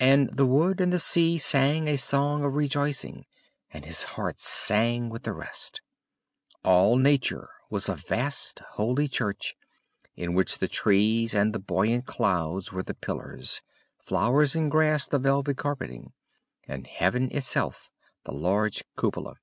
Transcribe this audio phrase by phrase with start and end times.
[0.00, 3.24] And the wood and the sea sang a song of rejoicing,
[3.72, 5.80] and his heart sang with the rest:
[6.64, 9.54] all nature was a vast holy church,
[10.16, 13.62] in which the trees and the buoyant clouds were the pillars,
[13.96, 16.14] flowers and grass the velvet carpeting,
[16.66, 17.92] and heaven itself
[18.24, 19.36] the large cupola.